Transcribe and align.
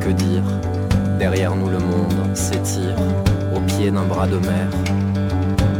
que 0.00 0.10
dire 0.10 0.42
Derrière 1.18 1.54
nous 1.54 1.68
le 1.68 1.78
monde 1.78 2.34
s'étire 2.34 2.96
au 3.54 3.60
pied 3.60 3.90
d'un 3.90 4.02
bras 4.02 4.26
de 4.26 4.38
mer, 4.38 4.66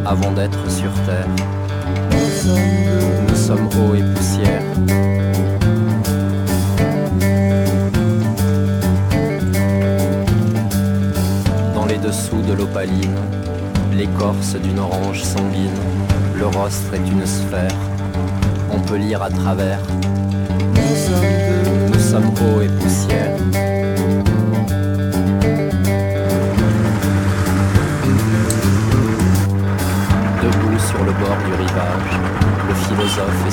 avant 0.06 0.30
d'être 0.30 0.70
sur 0.70 0.92
terre. 1.04 1.26
Nous 3.28 3.34
sommes 3.34 3.66
eau 3.66 3.94
et 3.94 4.02
poussière. 4.14 4.62
Dans 11.74 11.86
les 11.86 11.98
dessous 11.98 12.42
de 12.42 12.52
l'opaline, 12.52 13.16
l'écorce 13.92 14.54
d'une 14.54 14.78
orange 14.78 15.22
sanguine, 15.22 15.70
le 16.36 16.46
rostre 16.46 16.94
est 16.94 17.10
une 17.10 17.26
sphère, 17.26 17.76
on 18.70 18.78
peut 18.78 18.96
lire 18.96 19.22
à 19.22 19.30
travers. 19.30 19.80
Nous 21.92 21.98
sommes 21.98 22.28
eau 22.28 22.60
et 22.60 22.68
poussière. 22.68 23.01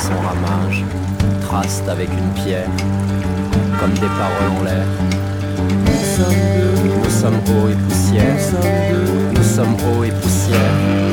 Son 0.10 0.22
ramage 0.28 0.84
tracent 1.42 1.84
avec 1.88 2.10
une 2.10 2.44
pierre, 2.44 2.70
comme 3.80 3.94
des 3.94 4.00
paroles 4.00 4.60
en 4.60 4.64
l'air. 4.64 4.86
Nous 7.04 7.10
sommes 7.10 7.36
eau 7.36 7.70
et 7.70 7.76
poussière. 7.76 8.38
Nous 9.34 9.44
sommes 9.44 9.76
eau 9.76 10.04
et 10.04 10.12
poussière. 10.12 11.09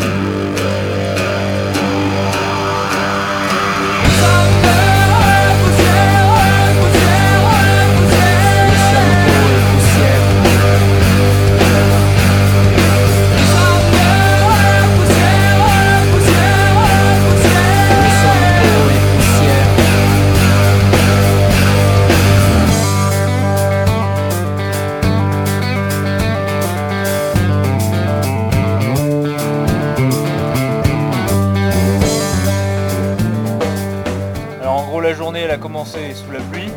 A 35.57 35.59
commencé 35.59 36.13
sous 36.13 36.31
la 36.31 36.41
pluie, 36.41 36.69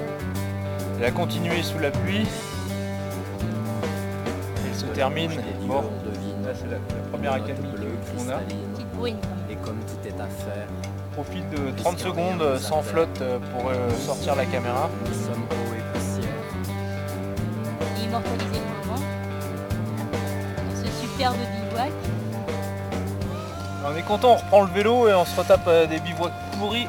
elle 0.98 1.06
a 1.06 1.12
continué 1.12 1.62
sous 1.64 1.80
la 1.80 1.92
pluie, 1.92 2.22
et 2.22 2.28
elle 4.70 4.76
se 4.76 4.86
termine, 4.86 5.32
bon, 5.68 5.82
là 5.82 6.52
c'est 6.56 6.68
la, 6.68 6.78
la 6.78 7.10
première 7.12 7.34
accalmie 7.34 7.68
qu'on 7.74 8.30
a. 8.30 8.40
Et 9.50 9.56
comme 9.56 9.80
tout 9.80 10.08
est 10.08 10.22
à 10.22 10.28
faire, 10.28 10.68
On 11.12 11.24
profite 11.24 11.50
de 11.50 11.72
30 11.76 12.00
secondes 12.00 12.58
sans 12.58 12.82
flotte 12.82 13.22
pour 13.52 13.70
euh, 13.70 13.90
sortir 14.06 14.36
la 14.38 14.46
caméra. 14.46 14.90
nous 15.06 15.14
sommes 15.14 15.44
eau 15.44 15.74
et 15.74 15.84
poussière. 15.94 16.30
Immortaliser 18.02 18.62
le 18.62 18.88
moment. 18.88 19.02
Dans 20.56 20.76
ce 20.86 20.90
superbe 21.02 21.36
bivouac. 21.36 21.92
On 23.86 23.98
est 23.98 24.04
content, 24.04 24.32
on 24.32 24.36
reprend 24.38 24.62
le 24.62 24.72
vélo 24.72 25.10
et 25.10 25.14
on 25.14 25.26
se 25.26 25.38
retape 25.38 25.68
euh, 25.68 25.86
des 25.86 26.00
bivouacs 26.00 26.32
pourris. 26.58 26.88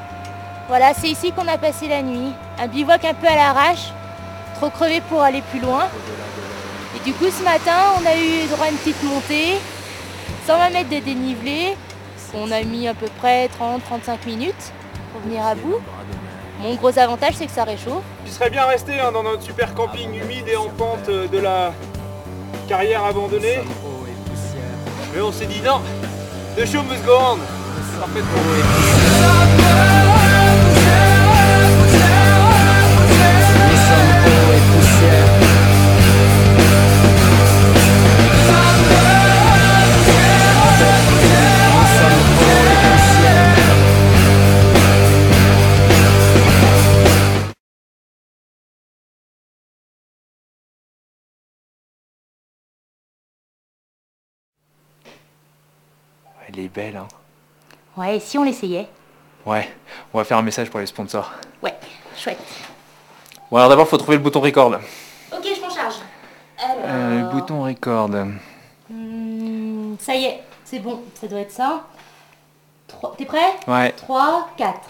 Voilà, 0.71 0.95
c'est 0.95 1.09
ici 1.09 1.33
qu'on 1.33 1.49
a 1.49 1.59
passé 1.59 1.89
la 1.89 2.01
nuit. 2.01 2.31
Un 2.57 2.69
bivouac 2.69 3.05
un 3.05 3.13
peu 3.13 3.27
à 3.27 3.35
l'arrache, 3.35 3.91
trop 4.55 4.71
crevé 4.71 5.01
pour 5.01 5.21
aller 5.21 5.43
plus 5.51 5.59
loin. 5.59 5.89
Et 6.95 7.01
du 7.01 7.13
coup, 7.13 7.27
ce 7.29 7.43
matin, 7.43 7.97
on 8.01 8.07
a 8.07 8.17
eu 8.17 8.47
droit 8.49 8.67
à 8.67 8.71
une 8.71 8.77
petite 8.77 9.03
montée, 9.03 9.59
120 10.47 10.71
mètres 10.71 10.89
de 10.89 11.01
dénivelé. 11.01 11.77
On 12.35 12.53
a 12.53 12.63
mis 12.63 12.87
à 12.87 12.95
peu 12.95 13.09
près 13.19 13.49
30-35 13.49 14.27
minutes 14.27 14.73
pour 15.13 15.23
venir 15.23 15.45
à 15.45 15.57
bout. 15.57 15.81
Mon 16.61 16.77
gros 16.77 16.97
avantage, 16.97 17.35
c'est 17.35 17.47
que 17.47 17.53
ça 17.53 17.65
réchauffe. 17.65 18.05
Tu 18.25 18.31
serais 18.31 18.51
bien 18.51 18.65
resté 18.67 19.01
hein, 19.01 19.11
dans 19.11 19.25
notre 19.25 19.43
super 19.43 19.75
camping 19.75 20.15
humide 20.15 20.47
et 20.47 20.55
en 20.55 20.69
pente 20.69 21.09
euh, 21.09 21.27
de 21.27 21.39
la 21.39 21.73
carrière 22.69 23.03
abandonnée. 23.03 23.59
Mais 25.13 25.21
on 25.21 25.33
s'est 25.33 25.47
dit 25.47 25.63
non, 25.63 25.81
the 26.57 26.65
show 26.65 26.85
must 26.85 27.05
go 27.05 27.15
on. 27.19 27.39
Parfaitement. 27.99 28.41
Nous 29.57 30.00
Elle 56.53 56.59
est 56.65 56.69
belle 56.69 56.97
hein. 56.97 57.07
Ouais, 57.97 58.17
et 58.17 58.21
si 58.21 58.37
on 58.39 58.43
l'essayait? 58.45 58.89
Ouais, 59.47 59.69
on 60.13 60.19
va 60.19 60.25
faire 60.25 60.37
un 60.39 60.43
message 60.43 60.69
pour 60.69 60.81
les 60.81 60.87
sponsors. 60.87 61.31
Ouais, 61.63 61.75
chouette. 62.17 62.39
Bon 63.51 63.57
alors 63.59 63.69
d'abord 63.69 63.87
faut 63.89 63.97
trouver 63.97 64.17
le 64.17 64.23
bouton 64.23 64.41
record. 64.41 64.73
Ok, 65.33 65.45
je 65.45 65.61
m'en 65.61 65.71
charge. 65.71 65.95
Euh, 66.85 67.21
le 67.21 67.29
bouton 67.31 67.63
record. 67.63 68.09
Hmm, 68.89 69.95
ça 70.01 70.15
y 70.17 70.25
est, 70.25 70.41
c'est 70.65 70.81
bon, 70.81 71.01
ça 71.15 71.29
doit 71.29 71.41
être 71.41 71.53
ça. 71.53 71.85
Trois- 72.89 73.15
T'es 73.17 73.25
prêt? 73.27 73.55
Ouais. 73.69 73.93
3, 73.93 74.49
4. 74.57 74.81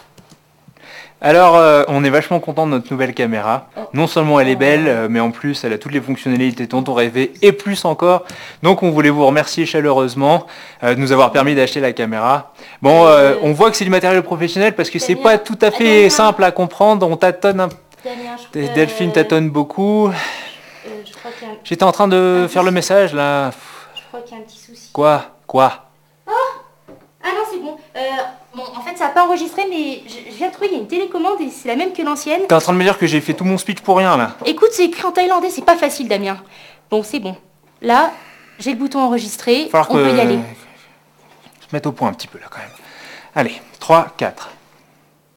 Alors 1.23 1.57
euh, 1.57 1.85
on 1.89 2.03
est 2.03 2.11
vachement 2.11 2.41
content 2.41 2.67
de 2.67 2.73
notre 2.73 2.91
nouvelle 2.91 3.13
caméra. 3.13 3.69
Oh. 3.77 3.81
Non 3.93 4.07
seulement 4.07 4.41
elle 4.41 4.49
est 4.49 4.57
belle, 4.57 4.89
euh, 4.89 5.09
mais 5.11 5.21
en 5.21 5.31
plus 5.31 5.65
elle 5.65 5.73
a 5.75 5.79
toutes 5.79 5.93
les 5.93 6.01
fonctionnalités 6.01 6.67
dont 6.67 6.83
on 6.89 6.95
rêvait 6.95 7.33
et 7.43 7.53
plus 7.53 7.85
encore. 7.85 8.25
Donc 8.63 8.83
on 8.83 8.91
voulait 8.91 9.11
vous 9.11 9.27
remercier 9.27 9.67
chaleureusement 9.67 10.47
euh, 10.83 10.95
de 10.95 11.01
nous 11.01 11.13
avoir 11.13 11.31
permis 11.31 11.55
d'acheter 11.55 11.81
la 11.81 11.93
caméra. 11.93 12.55
Bon, 12.81 13.07
on 13.43 13.53
voit 13.53 13.71
que 13.71 13.77
c'est 13.77 13.85
du 13.85 13.91
matériel 13.91 14.23
professionnel 14.23 14.75
parce 14.75 14.89
que 14.89 14.99
c'est 14.99 15.17
pas 15.17 15.37
tout 15.37 15.59
à 15.61 15.71
fait 15.71 16.09
simple 16.09 16.43
à 16.43 16.51
comprendre. 16.51 17.07
On 17.09 17.17
tâtonne 17.17 17.61
un... 17.61 17.69
Delphine 18.55 19.13
tâtonne 19.13 19.51
beaucoup. 19.51 20.11
J'étais 21.65 21.85
en 21.85 21.93
train 21.93 22.09
de 22.09 22.47
faire 22.49 22.63
le 22.63 22.71
message 22.71 23.13
là. 23.13 23.51
je 23.95 24.01
crois 24.09 24.21
qu'il 24.21 24.37
y 24.37 24.41
a 24.41 24.43
un 24.43 24.47
petit 24.47 24.59
souci. 24.59 24.91
Quoi? 24.93 25.25
Quoi? 25.47 25.91
Ah 26.27 27.29
non, 27.29 27.43
c'est 27.51 27.59
bon. 27.59 27.77
Bon, 28.55 28.63
en 28.77 28.81
fait, 28.83 28.97
ça 28.97 29.05
n'a 29.07 29.11
pas 29.11 29.25
enregistré, 29.25 29.63
mais 29.71 30.03
je, 30.07 30.31
je 30.33 30.37
viens 30.37 30.49
de 30.49 30.53
trouver, 30.53 30.69
il 30.71 30.73
y 30.75 30.77
a 30.77 30.81
une 30.81 30.89
télécommande 30.89 31.41
et 31.41 31.51
c'est 31.51 31.69
la 31.69 31.77
même 31.77 31.93
que 31.93 32.03
l'ancienne. 32.03 32.43
T'es 32.49 32.55
en 32.55 32.61
train 32.61 32.73
de 32.73 32.79
me 32.79 32.83
dire 32.85 32.99
que 32.99 33.07
j'ai 33.07 33.21
fait 33.21 33.35
tout 33.35 33.45
mon 33.45 33.59
speech 33.59 33.81
pour 33.81 33.97
rien 33.99 34.17
là 34.17 34.37
Écoute, 34.45 34.71
c'est 34.73 34.87
écrit 34.87 35.05
en 35.05 35.13
thaïlandais, 35.13 35.51
c'est 35.51 35.65
pas 35.65 35.77
facile, 35.77 36.09
Damien. 36.09 36.37
Bon, 36.91 37.03
c'est 37.05 37.21
bon. 37.21 37.37
Là, 37.81 38.11
j'ai 38.59 38.73
le 38.73 38.77
bouton 38.79 38.99
enregistré, 39.01 39.69
Falloir 39.71 39.91
on 39.91 39.95
que 39.95 40.11
peut 40.11 40.17
y 40.17 40.21
aller. 40.21 40.39
se 41.61 41.67
mettre 41.73 41.89
au 41.89 41.93
point 41.93 42.09
un 42.09 42.13
petit 42.13 42.27
peu 42.27 42.39
là 42.39 42.47
quand 42.51 42.59
même. 42.59 42.69
Allez, 43.37 43.61
3, 43.79 44.09
4. 44.17 44.51